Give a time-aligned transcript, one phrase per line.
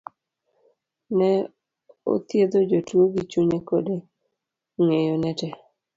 [1.17, 1.29] ne
[2.13, 3.95] othiedho jotuo gi chunye kode
[4.83, 5.55] ng'eyo ne tee.